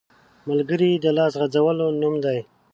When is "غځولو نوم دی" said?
1.41-2.39